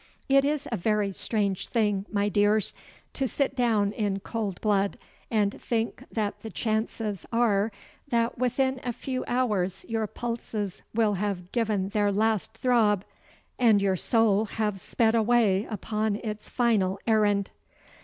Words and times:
It 0.27 0.43
is 0.43 0.67
a 0.71 0.77
very 0.77 1.11
strange 1.11 1.67
thing, 1.67 2.07
my 2.11 2.27
dears, 2.27 2.73
to 3.13 3.27
sit 3.27 3.55
down 3.55 3.91
in 3.91 4.19
cold 4.21 4.59
blood, 4.59 4.97
and 5.29 5.61
think 5.61 6.03
that 6.11 6.41
the 6.41 6.49
chances 6.49 7.23
are 7.31 7.71
that 8.07 8.35
within 8.35 8.81
a 8.83 8.93
few 8.93 9.23
hours 9.27 9.85
your 9.87 10.07
pulses 10.07 10.81
will 10.91 11.13
have 11.17 11.51
given 11.51 11.89
their 11.89 12.11
last 12.11 12.53
throb, 12.57 13.05
and 13.59 13.79
your 13.79 13.95
soul 13.95 14.45
have 14.45 14.79
sped 14.79 15.13
away 15.13 15.65
upon 15.69 16.15
its 16.15 16.49
final 16.49 16.99
errand. 17.05 17.51